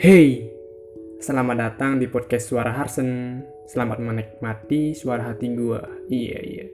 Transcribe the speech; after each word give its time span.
Hey, 0.00 0.48
selamat 1.20 1.56
datang 1.60 2.00
di 2.00 2.08
podcast 2.08 2.48
Suara 2.48 2.72
Harsen. 2.72 3.44
Selamat 3.68 4.00
menikmati 4.00 4.96
suara 4.96 5.28
hati 5.28 5.52
gua. 5.52 5.84
Iya, 6.08 6.40
iya. 6.40 6.66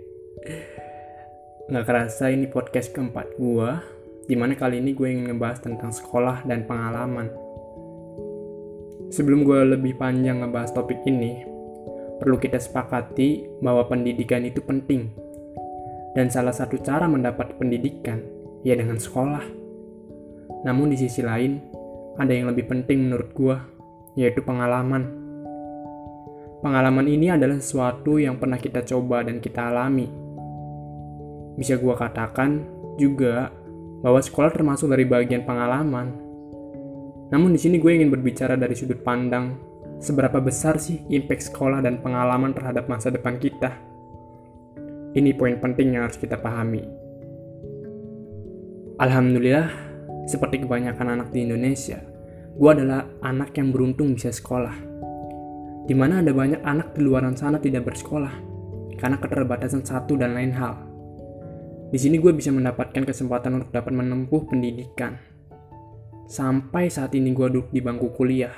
Nggak 1.67 1.85
kerasa 1.91 2.31
ini 2.31 2.47
podcast 2.47 2.95
keempat 2.95 3.35
gua, 3.35 3.83
di 4.31 4.39
mana 4.39 4.55
kali 4.55 4.79
ini 4.79 4.95
gue 4.95 5.11
ingin 5.11 5.35
ngebahas 5.35 5.59
tentang 5.59 5.91
sekolah 5.91 6.47
dan 6.47 6.71
pengalaman. 6.71 7.27
Sebelum 9.11 9.43
gue 9.43 9.75
lebih 9.75 9.99
panjang 9.99 10.47
ngebahas 10.47 10.71
topik 10.71 11.03
ini, 11.11 11.43
perlu 12.23 12.39
kita 12.39 12.63
sepakati 12.63 13.59
bahwa 13.59 13.91
pendidikan 13.91 14.47
itu 14.47 14.63
penting. 14.63 15.11
Dan 16.15 16.31
salah 16.31 16.55
satu 16.55 16.79
cara 16.79 17.11
mendapat 17.11 17.59
pendidikan, 17.59 18.23
ya 18.63 18.79
dengan 18.79 19.03
sekolah. 19.03 19.43
Namun 20.63 20.95
di 20.95 21.03
sisi 21.03 21.27
lain, 21.27 21.75
ada 22.17 22.33
yang 22.33 22.49
lebih 22.49 22.69
penting 22.69 23.09
menurut 23.09 23.31
gua, 23.37 23.57
yaitu 24.17 24.41
pengalaman. 24.41 25.09
Pengalaman 26.65 27.07
ini 27.07 27.31
adalah 27.31 27.61
sesuatu 27.61 28.17
yang 28.17 28.41
pernah 28.41 28.57
kita 28.57 28.83
coba 28.83 29.23
dan 29.23 29.39
kita 29.39 29.69
alami. 29.69 30.09
Bisa 31.57 31.77
gua 31.77 31.97
katakan 31.97 32.65
juga 32.97 33.53
bahwa 34.01 34.21
sekolah 34.21 34.51
termasuk 34.53 34.93
dari 34.93 35.05
bagian 35.09 35.45
pengalaman. 35.45 36.27
Namun 37.33 37.53
di 37.53 37.61
sini 37.61 37.83
gue 37.83 37.91
ingin 37.91 38.13
berbicara 38.13 38.55
dari 38.55 38.77
sudut 38.79 39.03
pandang 39.03 39.59
seberapa 39.99 40.39
besar 40.39 40.79
sih 40.79 41.03
impact 41.11 41.51
sekolah 41.51 41.83
dan 41.83 41.99
pengalaman 41.99 42.53
terhadap 42.53 42.87
masa 42.87 43.11
depan 43.11 43.41
kita. 43.41 43.73
Ini 45.17 45.33
poin 45.35 45.57
penting 45.57 45.97
yang 45.97 46.05
harus 46.05 46.21
kita 46.21 46.37
pahami. 46.37 46.85
Alhamdulillah, 49.01 49.86
seperti 50.27 50.67
kebanyakan 50.67 51.17
anak 51.17 51.29
di 51.31 51.47
Indonesia, 51.47 52.03
gue 52.59 52.71
adalah 52.71 53.07
anak 53.23 53.55
yang 53.55 53.71
beruntung 53.71 54.19
bisa 54.19 54.35
sekolah. 54.35 54.75
Di 55.87 55.95
mana 55.95 56.19
ada 56.19 56.35
banyak 56.35 56.67
anak 56.67 56.99
di 56.99 57.07
luar 57.07 57.23
sana 57.39 57.63
tidak 57.63 57.87
bersekolah, 57.87 58.35
karena 58.99 59.17
keterbatasan 59.23 59.87
satu 59.87 60.19
dan 60.19 60.35
lain 60.35 60.51
hal. 60.51 60.75
Di 61.87 61.99
sini 62.03 62.19
gue 62.19 62.35
bisa 62.35 62.51
mendapatkan 62.51 63.07
kesempatan 63.07 63.63
untuk 63.63 63.71
dapat 63.71 63.95
menempuh 63.95 64.51
pendidikan. 64.51 65.15
Sampai 66.27 66.91
saat 66.91 67.15
ini 67.15 67.31
gue 67.31 67.47
duduk 67.47 67.71
di 67.71 67.79
bangku 67.79 68.11
kuliah. 68.11 68.51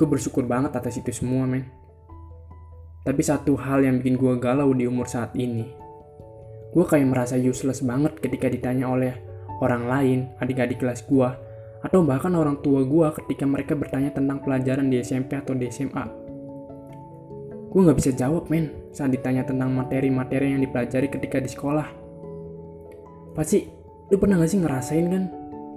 Gue 0.00 0.08
bersyukur 0.08 0.48
banget 0.48 0.72
atas 0.72 0.96
itu 0.96 1.12
semua, 1.12 1.44
men. 1.44 1.68
Tapi 3.04 3.20
satu 3.20 3.60
hal 3.60 3.84
yang 3.84 4.00
bikin 4.00 4.16
gue 4.16 4.32
galau 4.40 4.72
di 4.72 4.88
umur 4.88 5.04
saat 5.04 5.36
ini. 5.36 5.68
Gue 6.72 6.88
kayak 6.88 7.12
merasa 7.12 7.36
useless 7.36 7.84
banget 7.84 8.16
ketika 8.16 8.48
ditanya 8.48 8.88
oleh 8.88 9.27
orang 9.58 9.84
lain, 9.86 10.18
adik-adik 10.38 10.82
kelas 10.82 11.02
gue, 11.06 11.28
atau 11.82 12.02
bahkan 12.02 12.34
orang 12.34 12.58
tua 12.58 12.82
gue 12.82 13.06
ketika 13.22 13.46
mereka 13.46 13.78
bertanya 13.78 14.10
tentang 14.10 14.42
pelajaran 14.42 14.90
di 14.90 14.98
SMP 14.98 15.38
atau 15.38 15.54
di 15.54 15.70
SMA. 15.70 16.04
Gue 17.68 17.80
gak 17.84 17.98
bisa 18.00 18.10
jawab, 18.16 18.48
men, 18.48 18.72
saat 18.96 19.12
ditanya 19.12 19.44
tentang 19.44 19.70
materi-materi 19.70 20.56
yang 20.56 20.64
dipelajari 20.64 21.12
ketika 21.12 21.38
di 21.38 21.50
sekolah. 21.52 21.86
Pasti, 23.36 23.68
lu 24.08 24.16
pernah 24.16 24.40
gak 24.40 24.50
sih 24.50 24.60
ngerasain 24.64 25.06
kan? 25.06 25.24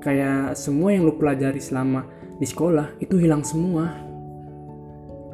Kayak 0.01 0.57
semua 0.57 0.95
yang 0.95 1.05
lu 1.05 1.13
pelajari 1.19 1.61
selama 1.61 2.07
di 2.39 2.47
sekolah 2.47 2.97
itu 3.03 3.19
hilang 3.21 3.45
semua. 3.45 3.91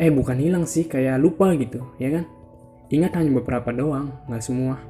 Eh, 0.02 0.12
bukan 0.12 0.38
hilang 0.42 0.66
sih, 0.66 0.90
kayak 0.90 1.22
lupa 1.22 1.53
gitu, 1.56 1.94
ya 2.02 2.09
kan? 2.20 2.25
Ingat 2.90 3.16
hanya 3.22 3.31
beberapa 3.38 3.70
doang, 3.72 4.12
gak 4.25 4.44
semua. 4.44 4.81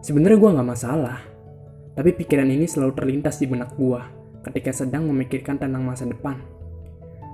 Sebenarnya 0.00 0.40
gue 0.40 0.50
gak 0.56 0.68
masalah, 0.72 1.18
tapi 1.98 2.14
pikiran 2.14 2.46
ini 2.46 2.70
selalu 2.70 2.94
terlintas 2.94 3.42
di 3.42 3.50
benak 3.50 3.74
gue 3.74 3.98
ketika 4.46 4.70
sedang 4.70 5.10
memikirkan 5.10 5.58
tentang 5.58 5.82
masa 5.82 6.06
depan. 6.06 6.38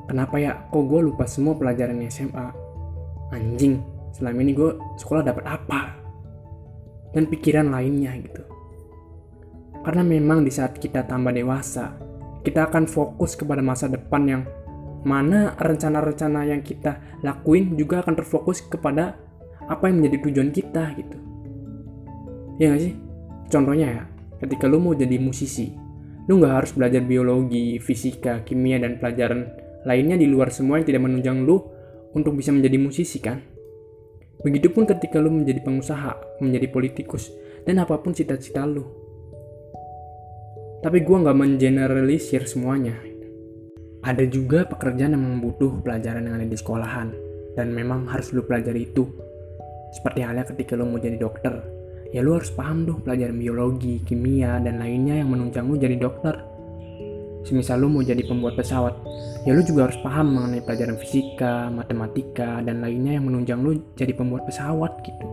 Kenapa 0.08 0.40
ya, 0.40 0.56
kok 0.72 0.88
gue 0.88 1.04
lupa 1.04 1.28
semua 1.28 1.52
pelajaran 1.52 2.00
SMA? 2.08 2.48
Anjing, 3.36 3.84
selama 4.16 4.40
ini 4.40 4.56
gue 4.56 4.72
sekolah 4.96 5.20
dapat 5.20 5.44
apa? 5.44 6.00
Dan 7.12 7.28
pikiran 7.28 7.68
lainnya 7.76 8.16
gitu. 8.16 8.40
Karena 9.84 10.00
memang 10.00 10.48
di 10.48 10.48
saat 10.48 10.80
kita 10.80 11.04
tambah 11.04 11.36
dewasa, 11.36 12.00
kita 12.40 12.64
akan 12.64 12.88
fokus 12.88 13.36
kepada 13.36 13.60
masa 13.60 13.92
depan 13.92 14.22
yang 14.24 14.42
mana 15.04 15.52
rencana-rencana 15.60 16.48
yang 16.48 16.64
kita 16.64 17.20
lakuin 17.20 17.76
juga 17.76 18.00
akan 18.00 18.16
terfokus 18.16 18.64
kepada 18.64 19.20
apa 19.68 19.92
yang 19.92 20.00
menjadi 20.00 20.24
tujuan 20.24 20.48
kita 20.56 20.88
gitu. 20.96 21.20
Ya 22.56 22.72
gak 22.72 22.80
sih? 22.80 22.96
Contohnya 23.52 23.88
ya, 23.92 24.04
ketika 24.44 24.68
lu 24.68 24.76
mau 24.76 24.92
jadi 24.92 25.16
musisi, 25.16 25.72
lu 26.28 26.36
nggak 26.36 26.54
harus 26.60 26.70
belajar 26.76 27.00
biologi, 27.00 27.80
fisika, 27.80 28.44
kimia, 28.44 28.76
dan 28.76 29.00
pelajaran 29.00 29.48
lainnya 29.88 30.20
di 30.20 30.28
luar 30.28 30.52
semua 30.52 30.76
yang 30.80 30.86
tidak 30.88 31.02
menunjang 31.08 31.48
lu 31.48 31.64
untuk 32.12 32.36
bisa 32.36 32.52
menjadi 32.52 32.76
musisi 32.76 33.18
kan? 33.24 33.40
Begitupun 34.44 34.84
ketika 34.84 35.16
lu 35.16 35.32
menjadi 35.32 35.64
pengusaha, 35.64 36.40
menjadi 36.44 36.68
politikus, 36.68 37.32
dan 37.64 37.80
apa 37.80 37.96
pun 37.96 38.12
cita-cita 38.12 38.68
lu. 38.68 38.84
Tapi 40.84 41.00
gue 41.00 41.16
nggak 41.16 41.32
mengeneralisir 41.32 42.44
semuanya. 42.44 42.92
Ada 44.04 44.28
juga 44.28 44.68
pekerjaan 44.68 45.16
yang 45.16 45.24
membutuh 45.24 45.80
pelajaran 45.80 46.28
yang 46.28 46.36
ada 46.36 46.44
di 46.44 46.56
sekolahan, 46.60 47.08
dan 47.56 47.72
memang 47.72 48.04
harus 48.04 48.36
lu 48.36 48.44
pelajari 48.44 48.92
itu. 48.92 49.08
Seperti 49.96 50.20
halnya 50.20 50.44
ketika 50.44 50.76
lu 50.76 50.84
mau 50.84 51.00
jadi 51.00 51.16
dokter, 51.16 51.64
ya 52.14 52.22
lu 52.22 52.38
harus 52.38 52.54
paham 52.54 52.86
dong 52.86 53.02
pelajaran 53.02 53.34
biologi, 53.34 53.98
kimia, 54.06 54.62
dan 54.62 54.78
lainnya 54.78 55.18
yang 55.18 55.34
menunjang 55.34 55.66
lu 55.66 55.74
jadi 55.74 55.98
dokter. 55.98 56.38
Semisal 57.42 57.82
lu 57.82 57.90
mau 57.90 58.00
jadi 58.00 58.22
pembuat 58.24 58.54
pesawat, 58.56 58.94
ya 59.44 59.52
lu 59.52 59.60
juga 59.66 59.90
harus 59.90 59.98
paham 60.00 60.38
mengenai 60.38 60.62
pelajaran 60.62 60.96
fisika, 60.96 61.68
matematika, 61.68 62.62
dan 62.62 62.80
lainnya 62.80 63.18
yang 63.18 63.26
menunjang 63.26 63.60
lu 63.60 63.76
jadi 63.98 64.14
pembuat 64.14 64.46
pesawat 64.46 65.02
gitu. 65.02 65.26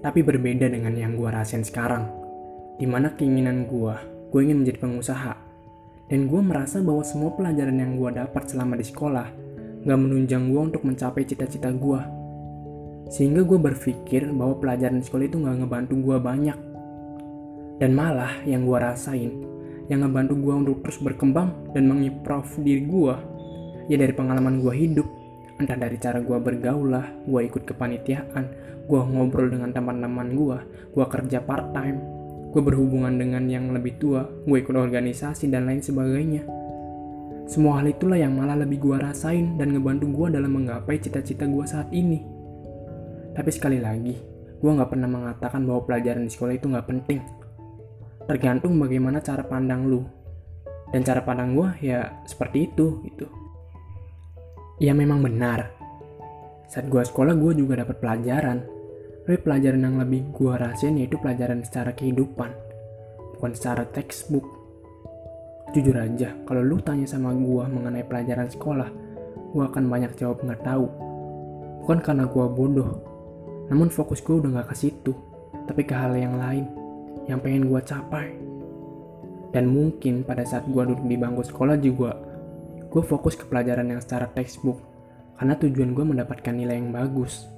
Tapi 0.00 0.22
berbeda 0.22 0.70
dengan 0.70 0.94
yang 0.94 1.18
gua 1.18 1.42
rasain 1.42 1.66
sekarang 1.66 2.18
di 2.78 2.86
mana 2.86 3.10
keinginan 3.18 3.66
gue, 3.66 3.94
gue 4.30 4.40
ingin 4.40 4.62
menjadi 4.62 4.78
pengusaha. 4.86 5.34
Dan 6.08 6.30
gue 6.30 6.40
merasa 6.40 6.78
bahwa 6.80 7.02
semua 7.02 7.34
pelajaran 7.34 7.74
yang 7.74 7.98
gue 7.98 8.10
dapat 8.16 8.48
selama 8.48 8.78
di 8.78 8.86
sekolah 8.86 9.28
gak 9.84 9.98
menunjang 9.98 10.48
gue 10.48 10.62
untuk 10.72 10.86
mencapai 10.86 11.26
cita-cita 11.26 11.74
gue. 11.74 12.00
Sehingga 13.08 13.44
gue 13.44 13.56
berpikir 13.56 14.28
bahwa 14.32 14.60
pelajaran 14.60 15.00
sekolah 15.00 15.24
itu 15.26 15.36
gak 15.40 15.56
ngebantu 15.64 15.94
gue 15.96 16.16
banyak. 16.20 16.58
Dan 17.78 17.90
malah 17.96 18.42
yang 18.44 18.68
gue 18.68 18.78
rasain, 18.78 19.32
yang 19.88 20.04
ngebantu 20.04 20.36
gue 20.36 20.54
untuk 20.54 20.76
terus 20.84 20.98
berkembang 21.00 21.72
dan 21.72 21.88
mengimprove 21.88 22.60
diri 22.60 22.84
gue, 22.84 23.14
ya 23.88 23.96
dari 23.96 24.12
pengalaman 24.12 24.60
gue 24.60 24.74
hidup, 24.76 25.08
entah 25.58 25.78
dari 25.78 25.96
cara 25.96 26.20
gue 26.20 26.38
bergaul 26.38 26.90
lah, 26.90 27.06
gue 27.24 27.40
ikut 27.48 27.64
kepanitiaan, 27.64 28.44
gue 28.84 29.00
ngobrol 29.00 29.48
dengan 29.48 29.72
teman-teman 29.72 30.34
gue, 30.36 30.58
gue 30.92 31.06
kerja 31.06 31.38
part 31.40 31.72
time, 31.72 32.02
gue 32.52 32.62
berhubungan 32.62 33.16
dengan 33.16 33.44
yang 33.48 33.72
lebih 33.72 33.96
tua, 34.00 34.24
gue 34.26 34.56
ikut 34.60 34.76
organisasi 34.76 35.48
dan 35.48 35.68
lain 35.68 35.80
sebagainya. 35.80 36.42
Semua 37.48 37.80
hal 37.80 37.88
itulah 37.88 38.20
yang 38.20 38.36
malah 38.36 38.60
lebih 38.60 38.76
gue 38.84 38.96
rasain 39.00 39.56
dan 39.56 39.72
ngebantu 39.72 40.04
gue 40.12 40.36
dalam 40.36 40.52
menggapai 40.52 41.00
cita-cita 41.00 41.48
gue 41.48 41.64
saat 41.64 41.88
ini. 41.96 42.37
Tapi 43.38 43.50
sekali 43.54 43.78
lagi, 43.78 44.18
gue 44.58 44.70
gak 44.74 44.90
pernah 44.90 45.06
mengatakan 45.06 45.62
bahwa 45.62 45.86
pelajaran 45.86 46.26
di 46.26 46.32
sekolah 46.34 46.58
itu 46.58 46.66
gak 46.66 46.90
penting. 46.90 47.22
Tergantung 48.26 48.74
bagaimana 48.82 49.22
cara 49.22 49.46
pandang 49.46 49.86
lu. 49.86 50.02
Dan 50.90 51.06
cara 51.06 51.22
pandang 51.22 51.54
gue 51.54 51.68
ya 51.86 52.18
seperti 52.26 52.66
itu 52.66 52.98
gitu. 53.06 53.30
Ya 54.82 54.90
memang 54.90 55.22
benar. 55.22 55.70
Saat 56.66 56.90
gue 56.90 56.98
sekolah 56.98 57.38
gue 57.38 57.62
juga 57.62 57.78
dapat 57.86 58.02
pelajaran 58.02 58.58
tapi 59.28 59.44
pelajaran 59.44 59.84
yang 59.84 60.00
lebih 60.00 60.32
gue 60.32 60.52
rasain 60.56 60.96
yaitu 60.96 61.20
pelajaran 61.20 61.60
secara 61.60 61.92
kehidupan, 61.92 62.48
bukan 63.36 63.52
secara 63.52 63.84
textbook. 63.84 64.48
Jujur 65.76 66.00
aja, 66.00 66.32
kalau 66.48 66.64
lu 66.64 66.80
tanya 66.80 67.04
sama 67.04 67.36
gue 67.36 67.64
mengenai 67.68 68.08
pelajaran 68.08 68.48
sekolah, 68.48 68.88
gue 69.52 69.64
akan 69.68 69.84
banyak 69.84 70.16
jawab 70.16 70.40
nggak 70.40 70.64
tahu. 70.64 70.88
Bukan 71.84 72.00
karena 72.00 72.24
gue 72.24 72.46
bodoh, 72.48 72.90
namun 73.68 73.92
fokus 73.92 74.24
gue 74.24 74.40
udah 74.40 74.60
nggak 74.60 74.68
ke 74.72 74.76
situ, 74.76 75.12
tapi 75.68 75.84
ke 75.84 75.92
hal 75.92 76.16
yang 76.16 76.40
lain, 76.40 76.68
yang 77.28 77.40
pengen 77.40 77.68
gue 77.68 77.80
capai. 77.84 78.36
Dan 79.52 79.72
mungkin 79.72 80.24
pada 80.24 80.44
saat 80.44 80.68
gue 80.68 80.82
duduk 80.82 81.04
di 81.08 81.16
bangku 81.16 81.44
sekolah 81.44 81.76
juga, 81.80 82.16
gue 82.88 83.02
fokus 83.04 83.36
ke 83.36 83.44
pelajaran 83.48 83.88
yang 83.88 84.00
secara 84.00 84.28
textbook, 84.32 84.80
karena 85.36 85.56
tujuan 85.56 85.92
gue 85.96 86.04
mendapatkan 86.04 86.52
nilai 86.52 86.76
yang 86.80 86.92
bagus 86.92 87.48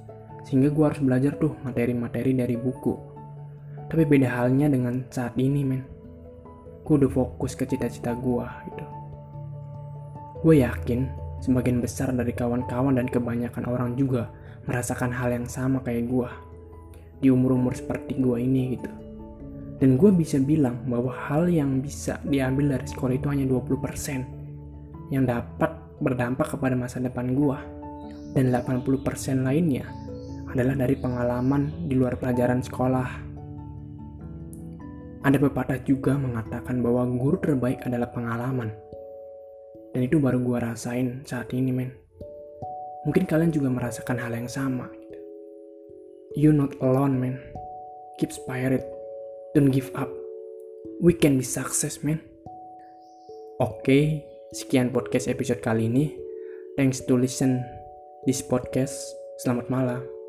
sehingga 0.45 0.73
gue 0.73 0.83
harus 0.85 1.01
belajar 1.01 1.37
tuh 1.37 1.53
materi-materi 1.61 2.33
dari 2.33 2.57
buku. 2.57 2.93
Tapi 3.89 4.03
beda 4.07 4.29
halnya 4.41 4.71
dengan 4.71 5.03
saat 5.11 5.35
ini 5.37 5.61
men. 5.67 5.83
Gue 6.81 6.97
udah 6.97 7.11
fokus 7.11 7.53
ke 7.53 7.67
cita-cita 7.67 8.15
gue 8.15 8.45
gitu. 8.71 8.85
Gue 10.41 10.65
yakin 10.65 11.05
sebagian 11.41 11.81
besar 11.81 12.09
dari 12.13 12.33
kawan-kawan 12.33 12.97
dan 12.97 13.05
kebanyakan 13.05 13.65
orang 13.69 13.93
juga 13.93 14.29
merasakan 14.65 15.09
hal 15.13 15.33
yang 15.33 15.47
sama 15.49 15.81
kayak 15.81 16.09
gue. 16.09 16.29
Di 17.21 17.27
umur-umur 17.29 17.77
seperti 17.77 18.17
gue 18.17 18.37
ini 18.41 18.77
gitu. 18.77 18.91
Dan 19.81 19.97
gue 19.97 20.13
bisa 20.13 20.37
bilang 20.37 20.85
bahwa 20.85 21.09
hal 21.09 21.49
yang 21.49 21.81
bisa 21.81 22.21
diambil 22.21 22.77
dari 22.77 22.85
sekolah 22.85 23.17
itu 23.17 23.27
hanya 23.33 23.49
20% 23.49 25.09
yang 25.09 25.25
dapat 25.25 25.71
berdampak 25.97 26.53
kepada 26.53 26.77
masa 26.77 27.01
depan 27.01 27.33
gue. 27.33 27.57
Dan 28.37 28.53
80% 28.53 29.41
lainnya 29.41 29.89
adalah 30.51 30.75
dari 30.75 30.95
pengalaman 30.95 31.87
di 31.89 31.97
luar 31.97 32.19
pelajaran 32.19 32.61
sekolah. 32.61 33.09
Ada 35.21 35.37
pepatah 35.37 35.79
juga 35.85 36.17
mengatakan 36.17 36.81
bahwa 36.81 37.05
guru 37.13 37.37
terbaik 37.37 37.85
adalah 37.85 38.09
pengalaman. 38.09 38.73
Dan 39.91 40.07
itu 40.07 40.17
baru 40.17 40.39
gue 40.41 40.57
rasain 40.57 41.21
saat 41.27 41.51
ini, 41.53 41.69
men. 41.69 42.00
Mungkin 43.01 43.25
kalian 43.25 43.49
juga 43.49 43.73
merasakan 43.73 44.21
hal 44.21 44.33
yang 44.37 44.45
sama. 44.45 44.85
You 46.37 46.53
not 46.53 46.77
alone, 46.79 47.17
man. 47.17 47.35
Keep 48.21 48.31
spirit. 48.31 48.85
Don't 49.57 49.73
give 49.73 49.89
up. 49.97 50.07
We 51.01 51.17
can 51.17 51.35
be 51.35 51.43
success, 51.43 52.05
man. 52.05 52.21
Oke, 53.57 54.23
sekian 54.53 54.93
podcast 54.93 55.27
episode 55.27 55.65
kali 55.65 55.89
ini. 55.89 56.13
Thanks 56.77 57.03
to 57.09 57.17
listen 57.17 57.65
this 58.23 58.45
podcast. 58.45 58.95
Selamat 59.41 59.67
malam. 59.67 60.20